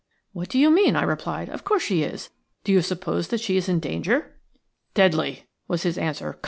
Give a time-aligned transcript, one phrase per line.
[0.33, 1.47] "What do you mean?" I replied.
[1.49, 2.31] "Of course she is.
[2.63, 4.35] Do you suppose that she is in danger?"
[4.95, 6.39] "Deadly," was his answer.